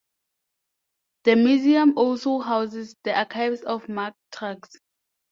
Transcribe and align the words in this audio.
The 1.25 1.35
museum 1.35 1.95
also 1.95 2.39
houses 2.39 2.95
the 3.03 3.13
archives 3.15 3.61
of 3.61 3.87
Mack 3.87 4.15
Trucks. 4.31 4.77